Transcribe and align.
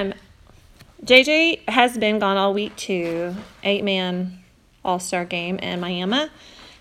Um, 0.00 0.14
JJ 1.04 1.68
has 1.68 1.98
been 1.98 2.18
gone 2.18 2.38
all 2.38 2.54
week 2.54 2.74
to 2.76 3.34
eight 3.62 3.84
man 3.84 4.42
All 4.82 4.98
Star 4.98 5.26
game 5.26 5.58
in 5.58 5.78
Miami, 5.80 6.28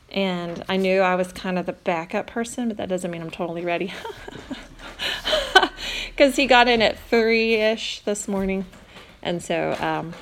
and 0.09 0.63
I 0.69 0.77
knew 0.77 1.01
I 1.01 1.15
was 1.15 1.33
kind 1.33 1.59
of 1.59 1.65
the 1.65 1.73
backup 1.73 2.27
person, 2.27 2.69
but 2.69 2.77
that 2.77 2.87
doesn't 2.87 3.11
mean 3.11 3.21
I'm 3.21 3.31
totally 3.31 3.65
ready. 3.65 3.93
Because 6.07 6.35
he 6.35 6.47
got 6.47 6.67
in 6.67 6.81
at 6.81 6.99
three 6.99 7.55
ish 7.55 8.01
this 8.01 8.27
morning, 8.27 8.65
and 9.21 9.41
so 9.41 9.77
um, 9.79 10.13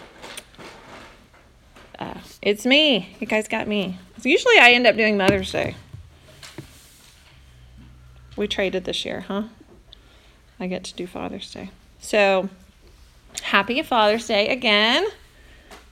uh, 1.98 2.20
it's 2.40 2.68
me. 2.68 3.16
You 3.20 3.26
guys 3.26 3.48
got 3.48 3.68
me. 3.68 3.98
Usually 4.22 4.60
I 4.60 4.74
end 4.74 4.86
up 4.86 4.96
doing 4.96 5.18
Mother's 5.18 5.52
Day. 5.52 5.76
We 8.36 8.48
traded 8.48 8.86
this 8.86 9.06
year, 9.06 9.22
huh? 9.22 9.46
I 10.60 10.68
get 10.68 10.84
to 10.84 10.94
do 10.94 11.08
Father's 11.08 11.52
Day. 11.52 11.72
So, 12.00 12.50
happy 13.48 13.82
Father's 13.82 14.28
Day 14.28 14.50
again 14.50 15.08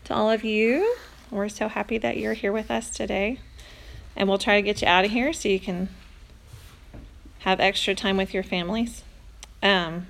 to 0.04 0.14
all 0.14 0.30
of 0.30 0.44
you. 0.44 0.94
We're 1.32 1.48
so 1.48 1.70
happy 1.70 1.98
that 2.00 2.18
you're 2.18 2.34
here 2.34 2.52
with 2.52 2.70
us 2.70 2.90
today. 2.90 3.40
And 4.14 4.28
we'll 4.28 4.38
try 4.38 4.58
to 4.58 4.62
get 4.62 4.82
you 4.82 4.90
out 4.90 5.06
of 5.06 5.12
here 5.12 5.32
so 5.32 5.48
you 5.48 5.62
can 5.62 5.88
have 7.40 7.62
extra 7.62 7.96
time 7.96 8.18
with 8.18 8.34
your 8.34 8.44
families. 8.44 9.04
Um, 9.64 10.08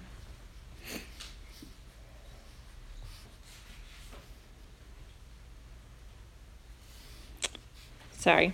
sorry. 8.17 8.53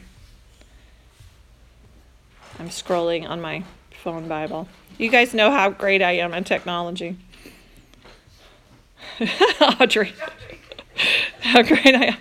I'm 2.59 2.67
scrolling 2.67 3.27
on 3.27 3.39
my 3.39 3.63
phone 4.03 4.27
Bible. 4.27 4.67
You 4.97 5.09
guys 5.09 5.33
know 5.33 5.49
how 5.49 5.69
great 5.69 6.01
I 6.01 6.17
am 6.17 6.33
in 6.33 6.43
technology. 6.43 7.15
Audrey. 9.79 10.13
how 11.41 11.61
great 11.61 11.95
I. 11.95 12.17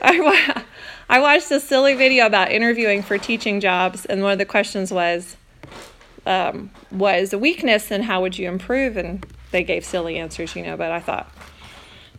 I, 0.00 0.64
I 1.08 1.20
watched 1.20 1.50
a 1.50 1.60
silly 1.60 1.94
video 1.94 2.26
about 2.26 2.52
interviewing 2.52 3.02
for 3.02 3.16
teaching 3.18 3.60
jobs, 3.60 4.04
and 4.04 4.22
one 4.22 4.32
of 4.32 4.38
the 4.38 4.44
questions 4.44 4.92
was, 4.92 5.36
um, 6.26 6.70
what 6.90 7.18
is 7.18 7.32
a 7.32 7.38
weakness 7.38 7.90
and 7.90 8.04
how 8.04 8.20
would 8.20 8.38
you 8.38 8.48
improve? 8.48 8.96
And 8.96 9.24
they 9.50 9.64
gave 9.64 9.84
silly 9.84 10.18
answers, 10.18 10.54
you 10.54 10.62
know, 10.62 10.76
but 10.76 10.92
I 10.92 11.00
thought, 11.00 11.32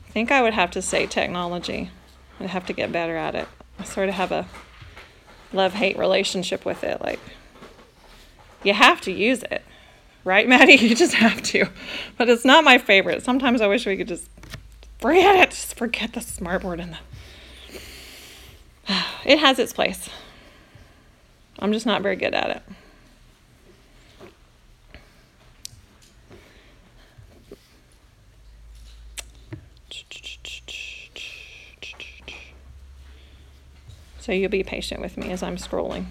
I 0.08 0.12
think 0.12 0.32
I 0.32 0.42
would 0.42 0.54
have 0.54 0.72
to 0.72 0.82
say 0.82 1.06
technology. 1.06 1.92
I'd 2.40 2.50
have 2.50 2.66
to 2.66 2.74
get 2.74 2.92
better 2.92 3.16
at 3.16 3.36
it. 3.36 3.48
I 3.78 3.84
sort 3.84 4.10
of 4.10 4.16
have 4.16 4.32
a 4.32 4.48
love 5.54 5.74
hate 5.74 5.98
relationship 5.98 6.66
with 6.66 6.84
it. 6.84 7.02
Like, 7.02 7.20
you 8.64 8.74
have 8.74 9.02
to 9.02 9.12
use 9.12 9.44
it, 9.44 9.64
right, 10.24 10.48
Maddie? 10.48 10.76
You 10.90 10.96
just 10.96 11.16
have 11.16 11.42
to. 11.44 11.68
But 12.18 12.30
it's 12.30 12.46
not 12.46 12.64
my 12.64 12.78
favorite. 12.78 13.24
Sometimes 13.24 13.62
I 13.62 13.68
wish 13.68 13.86
we 13.86 13.98
could 13.98 14.08
just 14.08 14.30
forget 15.00 15.36
it, 15.36 15.52
just 15.52 15.76
forget 15.76 16.14
the 16.14 16.20
smartboard 16.20 16.82
and 16.82 16.94
the. 16.94 17.00
It 19.26 19.40
has 19.40 19.60
its 19.60 19.74
place. 19.74 20.10
I'm 21.60 21.74
just 21.74 21.86
not 21.86 22.02
very 22.02 22.16
good 22.16 22.34
at 22.34 22.50
it. 22.50 22.64
So 34.20 34.34
you'll 34.34 34.50
be 34.50 34.64
patient 34.64 35.02
with 35.02 35.18
me 35.18 35.32
as 35.32 35.42
I'm 35.42 35.58
scrolling. 35.58 36.06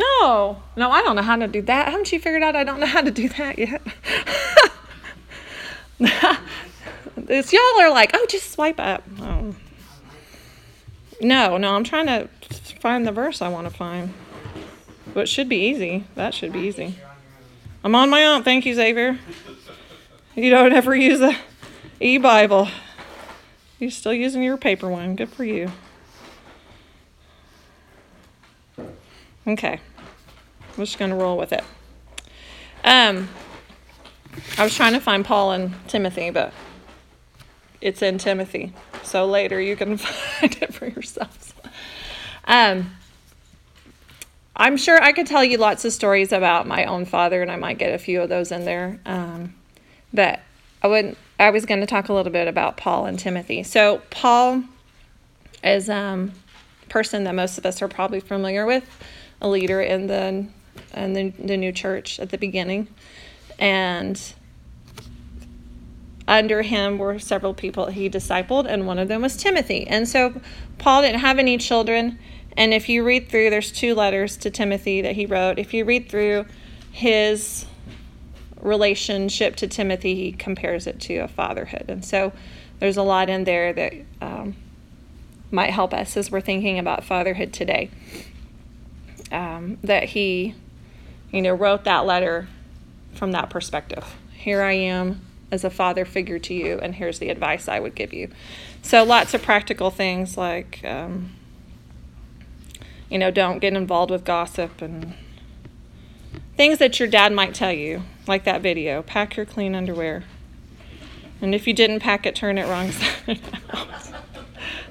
No, 0.00 0.62
no, 0.76 0.90
I 0.90 1.02
don't 1.02 1.16
know 1.16 1.22
how 1.22 1.36
to 1.36 1.46
do 1.46 1.60
that. 1.62 1.88
Haven't 1.88 2.10
you 2.10 2.18
figured 2.18 2.42
out 2.42 2.56
I 2.56 2.64
don't 2.64 2.80
know 2.80 2.86
how 2.86 3.02
to 3.02 3.10
do 3.10 3.28
that 3.30 3.58
yet? 3.58 3.82
it's 7.28 7.52
y'all 7.52 7.80
are 7.80 7.90
like, 7.90 8.12
oh, 8.14 8.26
just 8.28 8.50
swipe 8.50 8.80
up. 8.80 9.04
Oh. 9.20 9.54
No, 11.20 11.58
no, 11.58 11.74
I'm 11.74 11.84
trying 11.84 12.06
to 12.06 12.28
find 12.80 13.06
the 13.06 13.12
verse 13.12 13.42
I 13.42 13.48
want 13.48 13.68
to 13.68 13.74
find. 13.74 14.14
But 15.12 15.24
it 15.24 15.28
should 15.28 15.48
be 15.48 15.68
easy. 15.68 16.04
That 16.14 16.32
should 16.32 16.52
be 16.52 16.60
easy. 16.60 16.94
I'm 17.84 17.94
on 17.94 18.08
my 18.08 18.24
own. 18.24 18.42
Thank 18.42 18.64
you, 18.64 18.74
Xavier. 18.74 19.18
You 20.34 20.50
don't 20.50 20.72
ever 20.72 20.94
use 20.94 21.20
a 21.20 21.36
e 22.00 22.16
Bible. 22.16 22.68
You're 23.78 23.90
still 23.90 24.14
using 24.14 24.42
your 24.42 24.56
paper 24.56 24.88
one. 24.88 25.16
Good 25.16 25.30
for 25.30 25.44
you. 25.44 25.70
Okay. 29.46 29.80
I'm 30.76 30.84
just 30.84 30.98
going 30.98 31.10
to 31.10 31.16
roll 31.16 31.36
with 31.36 31.52
it. 31.52 31.64
Um, 32.84 33.28
I 34.56 34.64
was 34.64 34.74
trying 34.74 34.92
to 34.92 35.00
find 35.00 35.24
Paul 35.24 35.52
and 35.52 35.74
Timothy, 35.88 36.30
but 36.30 36.52
it's 37.80 38.02
in 38.02 38.18
Timothy. 38.18 38.72
So 39.02 39.26
later 39.26 39.60
you 39.60 39.76
can 39.76 39.96
find 39.98 40.56
it 40.60 40.72
for 40.72 40.86
yourselves. 40.86 41.54
Um, 42.44 42.90
I'm 44.56 44.76
sure 44.76 45.02
I 45.02 45.12
could 45.12 45.26
tell 45.26 45.44
you 45.44 45.56
lots 45.56 45.84
of 45.84 45.92
stories 45.92 46.32
about 46.32 46.66
my 46.66 46.84
own 46.84 47.04
father, 47.06 47.40
and 47.42 47.50
I 47.50 47.56
might 47.56 47.78
get 47.78 47.94
a 47.94 47.98
few 47.98 48.20
of 48.20 48.28
those 48.28 48.52
in 48.52 48.64
there. 48.64 49.00
Um, 49.06 49.54
but 50.12 50.40
I 50.82 50.88
would 50.88 51.16
I 51.38 51.50
was 51.50 51.64
going 51.64 51.80
to 51.80 51.86
talk 51.86 52.08
a 52.08 52.12
little 52.12 52.32
bit 52.32 52.48
about 52.48 52.76
Paul 52.76 53.06
and 53.06 53.18
Timothy. 53.18 53.62
So 53.62 54.02
Paul 54.10 54.64
is 55.64 55.88
um, 55.88 56.32
a 56.82 56.86
person 56.88 57.24
that 57.24 57.34
most 57.34 57.56
of 57.56 57.64
us 57.64 57.80
are 57.80 57.88
probably 57.88 58.20
familiar 58.20 58.66
with, 58.66 58.84
a 59.40 59.48
leader 59.48 59.80
in 59.80 60.06
the 60.06 60.46
in 60.94 61.12
the, 61.12 61.30
the 61.30 61.56
new 61.56 61.72
church 61.72 62.18
at 62.20 62.30
the 62.30 62.38
beginning, 62.38 62.88
and 63.58 64.34
under 66.26 66.62
him 66.62 66.98
were 66.98 67.18
several 67.18 67.54
people 67.54 67.86
he 67.86 68.08
discipled, 68.08 68.66
and 68.66 68.86
one 68.86 68.98
of 68.98 69.08
them 69.08 69.22
was 69.22 69.36
Timothy. 69.36 69.86
And 69.86 70.08
so 70.08 70.40
Paul 70.78 71.02
didn't 71.02 71.20
have 71.20 71.38
any 71.38 71.58
children. 71.58 72.18
And 72.56 72.72
if 72.72 72.88
you 72.88 73.04
read 73.04 73.28
through, 73.28 73.50
there's 73.50 73.72
two 73.72 73.94
letters 73.94 74.36
to 74.38 74.50
Timothy 74.50 75.00
that 75.02 75.14
he 75.14 75.26
wrote. 75.26 75.58
If 75.58 75.74
you 75.74 75.84
read 75.84 76.08
through 76.08 76.46
his 76.92 77.66
relationship 78.60 79.56
to 79.56 79.66
Timothy, 79.66 80.14
he 80.14 80.32
compares 80.32 80.86
it 80.86 81.00
to 81.00 81.16
a 81.16 81.28
fatherhood. 81.28 81.86
And 81.88 82.04
so 82.04 82.32
there's 82.78 82.96
a 82.96 83.02
lot 83.02 83.28
in 83.28 83.44
there 83.44 83.72
that 83.72 83.94
um, 84.20 84.54
might 85.50 85.70
help 85.70 85.92
us 85.92 86.16
as 86.16 86.30
we're 86.30 86.40
thinking 86.40 86.78
about 86.78 87.04
fatherhood 87.04 87.52
today. 87.52 87.90
Um, 89.32 89.78
that 89.82 90.04
he, 90.04 90.54
you 91.32 91.42
know, 91.42 91.54
wrote 91.54 91.84
that 91.84 92.06
letter 92.06 92.48
from 93.14 93.32
that 93.32 93.50
perspective. 93.50 94.04
Here 94.32 94.62
I 94.62 94.72
am 94.72 95.20
as 95.50 95.64
a 95.64 95.70
father 95.70 96.04
figure 96.04 96.38
to 96.38 96.54
you, 96.54 96.78
and 96.80 96.94
here's 96.94 97.18
the 97.18 97.28
advice 97.28 97.68
I 97.68 97.80
would 97.80 97.94
give 97.94 98.12
you. 98.12 98.30
So 98.82 99.02
lots 99.02 99.34
of 99.34 99.42
practical 99.42 99.90
things 99.90 100.36
like, 100.36 100.80
um, 100.84 101.32
you 103.08 103.18
know, 103.18 103.30
don't 103.30 103.58
get 103.58 103.74
involved 103.74 104.10
with 104.10 104.24
gossip 104.24 104.80
and 104.80 105.14
things 106.56 106.78
that 106.78 106.98
your 107.00 107.08
dad 107.08 107.32
might 107.32 107.54
tell 107.54 107.72
you, 107.72 108.02
like 108.26 108.44
that 108.44 108.62
video. 108.62 109.02
Pack 109.02 109.36
your 109.36 109.46
clean 109.46 109.74
underwear. 109.74 110.24
And 111.40 111.54
if 111.54 111.66
you 111.66 111.72
didn't 111.72 112.00
pack 112.00 112.26
it, 112.26 112.34
turn 112.34 112.58
it 112.58 112.66
wrong 112.68 112.90
side 112.92 113.40
out. 113.72 113.88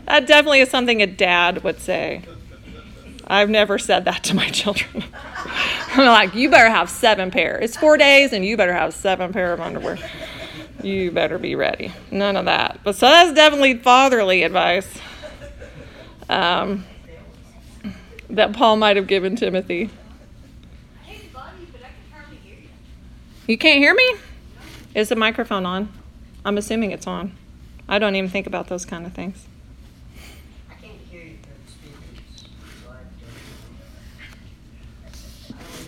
That 0.05 0.25
definitely 0.25 0.61
is 0.61 0.69
something 0.69 1.01
a 1.01 1.07
dad 1.07 1.63
would 1.63 1.79
say. 1.79 2.23
I've 3.27 3.49
never 3.49 3.77
said 3.77 4.05
that 4.05 4.23
to 4.25 4.35
my 4.35 4.49
children. 4.49 5.03
Like, 6.05 6.33
you 6.33 6.49
better 6.49 6.69
have 6.69 6.89
seven 6.89 7.29
pair. 7.31 7.57
It's 7.57 7.75
four 7.75 7.97
days, 7.97 8.31
and 8.33 8.45
you 8.45 8.55
better 8.55 8.73
have 8.73 8.93
seven 8.93 9.33
pair 9.33 9.53
of 9.53 9.59
underwear. 9.59 9.97
You 10.81 11.11
better 11.11 11.37
be 11.37 11.55
ready. 11.55 11.91
None 12.09 12.37
of 12.37 12.45
that. 12.45 12.79
But 12.83 12.95
so 12.95 13.07
that's 13.07 13.33
definitely 13.33 13.77
fatherly 13.77 14.43
advice 14.43 14.87
um, 16.29 16.85
that 18.29 18.53
Paul 18.53 18.77
might 18.77 18.95
have 18.95 19.07
given 19.07 19.35
Timothy. 19.35 19.89
You 23.47 23.57
can't 23.57 23.79
hear 23.79 23.95
me? 23.95 24.15
Is 24.93 25.09
the 25.09 25.15
microphone 25.15 25.65
on? 25.65 25.91
I'm 26.45 26.57
assuming 26.57 26.91
it's 26.91 27.07
on. 27.07 27.35
I 27.87 27.97
don't 27.97 28.15
even 28.15 28.29
think 28.29 28.45
about 28.45 28.67
those 28.67 28.85
kind 28.85 29.07
of 29.07 29.13
things. 29.13 29.45
I 30.69 30.75
can't 30.75 30.93
hear 31.09 31.21
you 31.21 31.37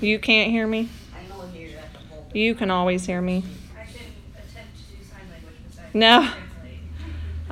You 0.02 0.18
can't 0.18 0.50
hear 0.50 0.66
me? 0.66 0.90
I 1.16 1.30
know 1.30 1.46
hear 1.48 1.78
at 1.78 1.94
the 1.94 2.00
whole. 2.00 2.26
You 2.34 2.56
can 2.56 2.72
always 2.72 3.06
hear 3.06 3.22
me. 3.22 3.44
I 3.78 3.84
can 3.84 4.02
attempt 4.34 4.76
to 4.76 4.98
do 4.98 5.04
sign 5.04 5.30
language 5.32 5.56
besides 5.70 5.94
No. 5.94 6.28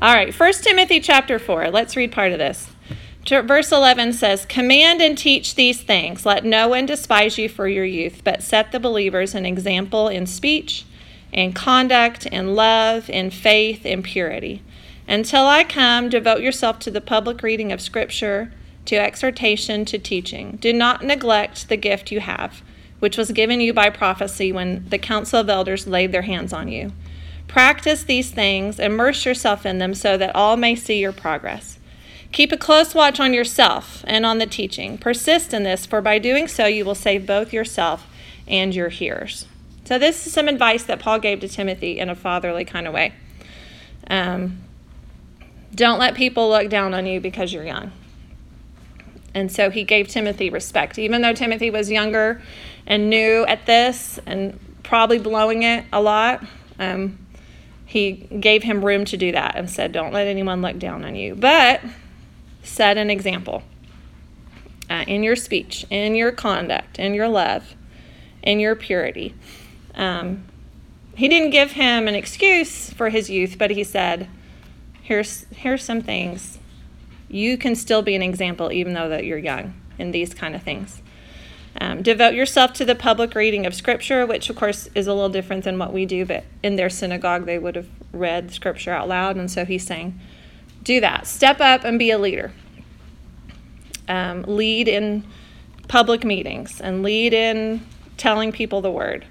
All 0.01 0.13
right, 0.15 0.33
1 0.33 0.53
Timothy 0.53 0.99
chapter 0.99 1.37
4. 1.37 1.69
Let's 1.69 1.95
read 1.95 2.11
part 2.11 2.31
of 2.31 2.39
this. 2.39 2.69
Verse 3.27 3.71
11 3.71 4.13
says, 4.13 4.47
Command 4.47 4.99
and 4.99 5.15
teach 5.15 5.53
these 5.53 5.81
things. 5.81 6.25
Let 6.25 6.43
no 6.43 6.69
one 6.69 6.87
despise 6.87 7.37
you 7.37 7.47
for 7.47 7.67
your 7.67 7.85
youth, 7.85 8.21
but 8.23 8.41
set 8.41 8.71
the 8.71 8.79
believers 8.79 9.35
an 9.35 9.45
example 9.45 10.07
in 10.07 10.25
speech, 10.25 10.85
in 11.31 11.53
conduct, 11.53 12.25
in 12.25 12.55
love, 12.55 13.09
in 13.11 13.29
faith, 13.29 13.85
in 13.85 14.01
purity. 14.01 14.63
Until 15.07 15.45
I 15.45 15.63
come, 15.63 16.09
devote 16.09 16.41
yourself 16.41 16.79
to 16.79 16.91
the 16.91 17.01
public 17.01 17.43
reading 17.43 17.71
of 17.71 17.81
Scripture, 17.81 18.51
to 18.85 18.95
exhortation, 18.95 19.85
to 19.85 19.97
teaching. 19.97 20.57
Do 20.59 20.73
not 20.73 21.03
neglect 21.03 21.69
the 21.69 21.77
gift 21.77 22.11
you 22.11 22.19
have, 22.19 22.61
which 22.99 23.17
was 23.17 23.31
given 23.31 23.59
you 23.59 23.73
by 23.73 23.89
prophecy 23.89 24.51
when 24.51 24.87
the 24.89 24.97
council 24.97 25.39
of 25.39 25.49
elders 25.49 25.87
laid 25.87 26.11
their 26.11 26.23
hands 26.23 26.53
on 26.53 26.67
you. 26.67 26.91
Practice 27.47 28.03
these 28.03 28.31
things, 28.31 28.79
immerse 28.79 29.25
yourself 29.25 29.65
in 29.65 29.79
them 29.79 29.93
so 29.93 30.17
that 30.17 30.35
all 30.35 30.55
may 30.55 30.75
see 30.75 30.99
your 30.99 31.11
progress. 31.11 31.79
Keep 32.31 32.51
a 32.51 32.57
close 32.57 32.93
watch 32.93 33.19
on 33.19 33.33
yourself 33.33 34.03
and 34.07 34.25
on 34.25 34.37
the 34.37 34.45
teaching. 34.45 34.97
Persist 34.97 35.53
in 35.53 35.63
this, 35.63 35.85
for 35.85 35.99
by 36.01 36.19
doing 36.19 36.47
so, 36.47 36.67
you 36.67 36.85
will 36.85 36.95
save 36.95 37.25
both 37.25 37.51
yourself 37.51 38.05
and 38.47 38.75
your 38.75 38.89
hearers. 38.89 39.47
So, 39.85 39.97
this 39.97 40.27
is 40.27 40.33
some 40.33 40.47
advice 40.47 40.83
that 40.83 40.99
Paul 40.99 41.17
gave 41.19 41.39
to 41.39 41.47
Timothy 41.47 41.97
in 41.97 42.09
a 42.09 42.15
fatherly 42.15 42.65
kind 42.65 42.85
of 42.85 42.93
way. 42.93 43.13
Um, 44.07 44.59
don't 45.73 45.97
let 45.97 46.13
people 46.13 46.49
look 46.49 46.69
down 46.69 46.93
on 46.93 47.07
you 47.07 47.19
because 47.19 47.51
you're 47.51 47.65
young. 47.65 47.91
And 49.33 49.51
so 49.51 49.69
he 49.69 49.83
gave 49.83 50.07
Timothy 50.07 50.49
respect. 50.49 50.97
Even 50.97 51.21
though 51.21 51.33
Timothy 51.33 51.69
was 51.69 51.91
younger 51.91 52.41
and 52.87 53.09
new 53.09 53.45
at 53.45 53.65
this 53.65 54.19
and 54.25 54.59
probably 54.83 55.19
blowing 55.19 55.63
it 55.63 55.85
a 55.93 56.01
lot, 56.01 56.43
um, 56.79 57.19
he 57.85 58.11
gave 58.11 58.63
him 58.63 58.85
room 58.85 59.05
to 59.05 59.17
do 59.17 59.31
that 59.31 59.55
and 59.55 59.69
said, 59.69 59.91
Don't 59.91 60.13
let 60.13 60.27
anyone 60.27 60.61
look 60.61 60.77
down 60.77 61.03
on 61.03 61.15
you. 61.15 61.35
But 61.35 61.81
set 62.63 62.97
an 62.97 63.09
example 63.09 63.63
uh, 64.89 65.05
in 65.07 65.23
your 65.23 65.35
speech, 65.35 65.85
in 65.89 66.15
your 66.15 66.31
conduct, 66.31 66.99
in 66.99 67.13
your 67.13 67.27
love, 67.27 67.75
in 68.43 68.59
your 68.59 68.75
purity. 68.75 69.33
Um, 69.95 70.45
he 71.15 71.27
didn't 71.27 71.49
give 71.49 71.71
him 71.71 72.07
an 72.07 72.15
excuse 72.15 72.91
for 72.91 73.09
his 73.09 73.29
youth, 73.29 73.57
but 73.57 73.71
he 73.71 73.83
said, 73.83 74.29
Here's, 75.01 75.45
here's 75.51 75.83
some 75.83 76.01
things 76.01 76.58
you 77.29 77.57
can 77.57 77.75
still 77.75 78.01
be 78.01 78.15
an 78.15 78.21
example 78.21 78.71
even 78.71 78.93
though 78.93 79.09
that 79.09 79.25
you're 79.25 79.37
young 79.37 79.73
in 79.97 80.11
these 80.11 80.33
kind 80.33 80.55
of 80.55 80.63
things. 80.63 81.01
Um, 81.79 82.01
devote 82.01 82.33
yourself 82.33 82.73
to 82.73 82.85
the 82.85 82.95
public 82.95 83.35
reading 83.35 83.65
of 83.65 83.73
Scripture, 83.73 84.25
which 84.25 84.49
of 84.49 84.55
course 84.55 84.89
is 84.95 85.07
a 85.07 85.13
little 85.13 85.29
different 85.29 85.63
than 85.63 85.77
what 85.77 85.93
we 85.93 86.05
do, 86.05 86.25
but 86.25 86.43
in 86.63 86.75
their 86.75 86.89
synagogue 86.89 87.45
they 87.45 87.59
would 87.59 87.75
have 87.75 87.87
read 88.11 88.51
Scripture 88.51 88.91
out 88.91 89.07
loud, 89.07 89.35
and 89.35 89.49
so 89.51 89.65
he's 89.65 89.85
saying, 89.85 90.19
do 90.83 90.99
that. 90.99 91.27
Step 91.27 91.61
up 91.61 91.83
and 91.83 91.99
be 91.99 92.09
a 92.09 92.17
leader. 92.17 92.51
Um, 94.07 94.43
lead 94.43 94.87
in 94.87 95.23
public 95.87 96.23
meetings 96.23 96.81
and 96.81 97.03
lead 97.03 97.33
in 97.33 97.85
telling 98.17 98.51
people 98.51 98.81
the 98.81 98.91
word. 98.91 99.25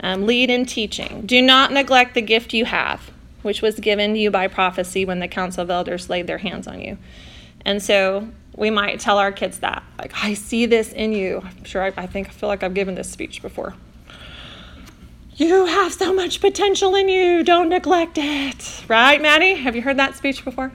Um, 0.00 0.26
lead 0.26 0.50
in 0.50 0.66
teaching. 0.66 1.22
Do 1.26 1.42
not 1.42 1.72
neglect 1.72 2.14
the 2.14 2.22
gift 2.22 2.52
you 2.52 2.64
have 2.66 3.10
which 3.44 3.62
was 3.62 3.78
given 3.78 4.14
to 4.14 4.18
you 4.18 4.30
by 4.30 4.48
prophecy 4.48 5.04
when 5.04 5.20
the 5.20 5.28
council 5.28 5.62
of 5.62 5.70
elders 5.70 6.08
laid 6.08 6.26
their 6.26 6.38
hands 6.38 6.66
on 6.66 6.80
you. 6.80 6.98
And 7.64 7.82
so 7.82 8.28
we 8.56 8.70
might 8.70 9.00
tell 9.00 9.18
our 9.18 9.32
kids 9.32 9.58
that, 9.60 9.82
like, 9.98 10.12
I 10.22 10.34
see 10.34 10.66
this 10.66 10.92
in 10.92 11.12
you. 11.12 11.42
I'm 11.44 11.64
sure 11.64 11.82
I, 11.82 11.92
I 11.96 12.06
think 12.06 12.28
I 12.28 12.30
feel 12.30 12.48
like 12.48 12.62
I've 12.62 12.74
given 12.74 12.94
this 12.94 13.10
speech 13.10 13.42
before. 13.42 13.74
You 15.36 15.66
have 15.66 15.92
so 15.92 16.12
much 16.12 16.40
potential 16.40 16.94
in 16.94 17.08
you. 17.08 17.42
Don't 17.42 17.68
neglect 17.68 18.18
it. 18.18 18.84
Right, 18.88 19.20
Maddie? 19.20 19.54
Have 19.54 19.74
you 19.74 19.82
heard 19.82 19.96
that 19.96 20.14
speech 20.16 20.44
before? 20.44 20.72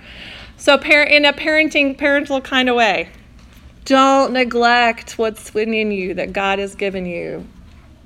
So, 0.58 0.76
in 0.76 1.24
a 1.24 1.32
parenting, 1.32 1.98
parental 1.98 2.42
kind 2.42 2.68
of 2.68 2.76
way, 2.76 3.10
don't 3.86 4.34
neglect 4.34 5.18
what's 5.18 5.54
within 5.54 5.92
you 5.92 6.14
that 6.16 6.34
God 6.34 6.60
has 6.60 6.76
given 6.76 7.06
you. 7.06 7.48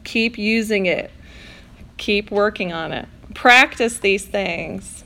Keep 0.03 0.37
using 0.37 0.85
it. 0.85 1.09
Keep 1.97 2.29
working 2.29 2.71
on 2.71 2.91
it 2.91 3.07
practice 3.33 3.99
these 3.99 4.25
things. 4.25 5.03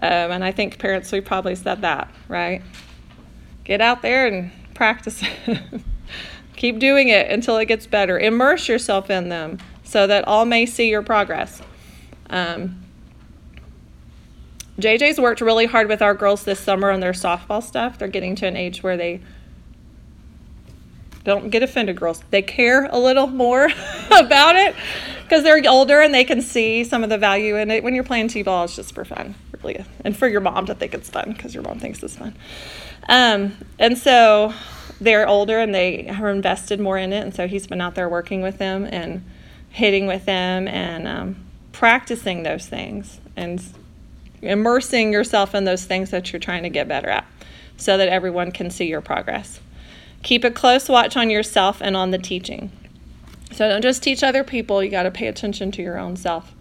Um, 0.00 0.30
and 0.30 0.44
I 0.44 0.52
think 0.52 0.78
parents, 0.78 1.12
we 1.12 1.20
probably 1.20 1.54
said 1.54 1.82
that, 1.82 2.12
right? 2.28 2.62
Get 3.64 3.80
out 3.80 4.02
there 4.02 4.26
and 4.26 4.50
practice 4.74 5.22
Keep 6.56 6.78
doing 6.78 7.08
it 7.08 7.30
until 7.30 7.56
it 7.56 7.66
gets 7.66 7.86
better. 7.86 8.18
Immerse 8.18 8.68
yourself 8.68 9.10
in 9.10 9.28
them 9.28 9.58
so 9.82 10.06
that 10.06 10.26
all 10.28 10.44
may 10.44 10.66
see 10.66 10.88
your 10.88 11.02
progress. 11.02 11.60
Um, 12.30 12.82
JJ's 14.78 15.18
worked 15.18 15.40
really 15.40 15.66
hard 15.66 15.88
with 15.88 16.00
our 16.02 16.14
girls 16.14 16.44
this 16.44 16.60
summer 16.60 16.90
on 16.90 17.00
their 17.00 17.12
softball 17.12 17.62
stuff. 17.62 17.98
They're 17.98 18.08
getting 18.08 18.34
to 18.36 18.46
an 18.46 18.56
age 18.56 18.82
where 18.82 18.96
they 18.96 19.20
don't 21.24 21.50
get 21.50 21.62
offended, 21.62 21.96
girls. 21.96 22.22
They 22.30 22.42
care 22.42 22.86
a 22.86 22.98
little 22.98 23.26
more 23.26 23.64
about 24.10 24.56
it 24.56 24.74
because 25.32 25.44
they're 25.44 25.62
older 25.66 25.98
and 26.02 26.12
they 26.12 26.24
can 26.24 26.42
see 26.42 26.84
some 26.84 27.02
of 27.02 27.08
the 27.08 27.16
value 27.16 27.56
in 27.56 27.70
it. 27.70 27.82
When 27.82 27.94
you're 27.94 28.04
playing 28.04 28.28
t-ball, 28.28 28.64
it's 28.64 28.76
just 28.76 28.94
for 28.94 29.02
fun, 29.02 29.34
really, 29.62 29.82
and 30.04 30.14
for 30.14 30.28
your 30.28 30.42
mom 30.42 30.66
to 30.66 30.74
think 30.74 30.92
it's 30.92 31.08
fun 31.08 31.32
because 31.32 31.54
your 31.54 31.62
mom 31.62 31.78
thinks 31.78 32.02
it's 32.02 32.16
fun. 32.16 32.36
Um, 33.08 33.56
and 33.78 33.96
so 33.96 34.52
they're 35.00 35.26
older 35.26 35.58
and 35.58 35.74
they 35.74 36.06
are 36.10 36.28
invested 36.28 36.80
more 36.80 36.98
in 36.98 37.14
it, 37.14 37.20
and 37.20 37.34
so 37.34 37.48
he's 37.48 37.66
been 37.66 37.80
out 37.80 37.94
there 37.94 38.10
working 38.10 38.42
with 38.42 38.58
them 38.58 38.84
and 38.84 39.24
hitting 39.70 40.06
with 40.06 40.26
them 40.26 40.68
and 40.68 41.08
um, 41.08 41.36
practicing 41.72 42.42
those 42.42 42.66
things 42.66 43.18
and 43.34 43.64
immersing 44.42 45.14
yourself 45.14 45.54
in 45.54 45.64
those 45.64 45.86
things 45.86 46.10
that 46.10 46.30
you're 46.30 46.40
trying 46.40 46.64
to 46.64 46.68
get 46.68 46.88
better 46.88 47.08
at, 47.08 47.24
so 47.78 47.96
that 47.96 48.10
everyone 48.10 48.52
can 48.52 48.68
see 48.68 48.84
your 48.84 49.00
progress. 49.00 49.60
Keep 50.22 50.44
a 50.44 50.50
close 50.50 50.90
watch 50.90 51.16
on 51.16 51.30
yourself 51.30 51.78
and 51.80 51.96
on 51.96 52.10
the 52.10 52.18
teaching. 52.18 52.70
So 53.52 53.68
don't 53.68 53.82
just 53.82 54.02
teach 54.02 54.22
other 54.22 54.44
people, 54.44 54.82
you 54.82 54.90
got 54.90 55.04
to 55.04 55.10
pay 55.10 55.26
attention 55.26 55.70
to 55.72 55.82
your 55.82 55.98
own 55.98 56.16
self. 56.16 56.54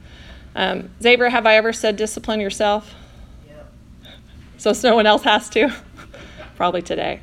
Um, 0.55 0.89
Zabra, 0.99 1.29
have 1.29 1.45
I 1.45 1.55
ever 1.55 1.71
said 1.71 1.95
discipline 1.95 2.39
yourself? 2.39 2.93
Yep. 3.47 3.73
So 4.57 4.73
no 4.83 4.95
one 4.95 5.05
else 5.05 5.23
has 5.23 5.49
to? 5.51 5.73
Probably 6.55 6.81
today. 6.81 7.21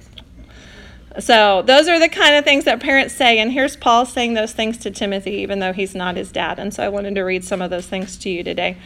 So 1.20 1.62
those 1.62 1.88
are 1.88 1.98
the 1.98 2.08
kind 2.08 2.36
of 2.36 2.44
things 2.44 2.64
that 2.64 2.80
parents 2.80 3.14
say. 3.14 3.38
And 3.38 3.50
here's 3.50 3.76
Paul 3.76 4.06
saying 4.06 4.34
those 4.34 4.52
things 4.52 4.78
to 4.78 4.90
Timothy, 4.90 5.32
even 5.32 5.58
though 5.58 5.72
he's 5.72 5.94
not 5.94 6.16
his 6.16 6.30
dad. 6.30 6.58
And 6.58 6.72
so 6.72 6.84
I 6.84 6.88
wanted 6.88 7.14
to 7.16 7.22
read 7.22 7.44
some 7.44 7.60
of 7.60 7.70
those 7.70 7.86
things 7.86 8.16
to 8.18 8.30
you 8.30 8.44
today. 8.44 8.76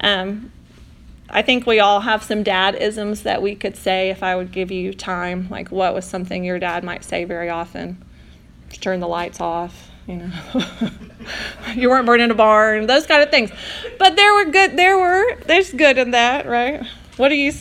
Um, 0.00 0.52
I 1.30 1.42
think 1.42 1.66
we 1.66 1.80
all 1.80 2.00
have 2.00 2.22
some 2.22 2.42
dad 2.42 2.74
isms 2.74 3.22
that 3.22 3.42
we 3.42 3.54
could 3.54 3.76
say 3.76 4.10
if 4.10 4.22
I 4.22 4.36
would 4.36 4.52
give 4.52 4.70
you 4.70 4.92
time. 4.92 5.48
Like, 5.50 5.70
what 5.70 5.94
was 5.94 6.04
something 6.04 6.44
your 6.44 6.58
dad 6.58 6.84
might 6.84 7.04
say 7.04 7.24
very 7.24 7.50
often? 7.50 8.02
Just 8.68 8.82
turn 8.82 9.00
the 9.00 9.08
lights 9.08 9.40
off, 9.40 9.90
you 10.08 10.16
know. 10.16 10.30
you 11.74 11.90
weren't 11.90 12.06
born 12.06 12.20
in 12.20 12.30
a 12.30 12.34
barn, 12.34 12.86
those 12.86 13.06
kind 13.06 13.22
of 13.22 13.30
things. 13.30 13.50
But 13.98 14.16
there 14.16 14.34
were 14.34 14.46
good, 14.46 14.76
there 14.76 14.98
were, 14.98 15.36
there's 15.42 15.72
good 15.72 15.98
in 15.98 16.12
that, 16.12 16.46
right? 16.46 16.84
What 17.18 17.28
do 17.28 17.34
you, 17.34 17.52